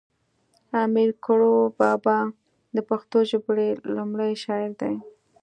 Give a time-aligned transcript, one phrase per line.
[0.83, 2.17] امیر کړوړ بابا
[2.75, 4.95] د پښتو ژبی لومړی شاعر دی